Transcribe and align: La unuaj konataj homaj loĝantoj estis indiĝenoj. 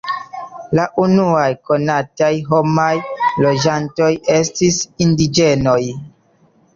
La 0.77 0.83
unuaj 1.01 1.49
konataj 1.71 2.29
homaj 2.47 2.89
loĝantoj 3.47 4.07
estis 4.39 4.81
indiĝenoj. 5.07 5.79